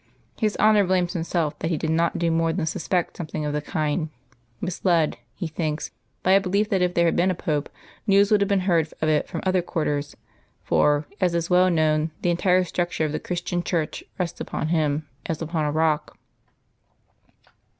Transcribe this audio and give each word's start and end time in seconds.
"His 0.39 0.57
Honour 0.57 0.85
blames 0.85 1.13
Himself 1.13 1.59
that 1.59 1.69
He 1.69 1.77
did 1.77 1.91
not 1.91 2.17
do 2.17 2.31
more 2.31 2.51
than 2.51 2.65
suspect 2.65 3.15
something 3.15 3.45
of 3.45 3.53
the 3.53 3.61
kind 3.61 4.09
misled, 4.59 5.19
He 5.35 5.45
thinks, 5.45 5.91
by 6.23 6.31
a 6.31 6.41
belief 6.41 6.69
that 6.69 6.81
if 6.81 6.95
there 6.95 7.05
had 7.05 7.15
been 7.15 7.29
a 7.29 7.35
Pope, 7.35 7.69
news 8.07 8.31
would 8.31 8.41
have 8.41 8.47
been 8.47 8.61
heard 8.61 8.91
of 8.99 9.09
it 9.09 9.27
from 9.27 9.41
other 9.45 9.61
quarters, 9.61 10.17
for, 10.63 11.05
as 11.21 11.35
is 11.35 11.51
well 11.51 11.69
known, 11.69 12.09
the 12.23 12.31
entire 12.31 12.63
structure 12.63 13.05
of 13.05 13.11
the 13.11 13.19
Christian 13.19 13.61
Church 13.61 14.03
rests 14.17 14.41
upon 14.41 14.69
him 14.69 15.05
as 15.27 15.39
upon 15.39 15.65
a 15.65 15.71
rock. 15.71 16.17